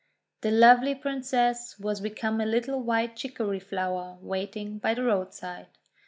[0.41, 5.67] The lovely Princess was become a little White Chicory flower waiting by the roadside.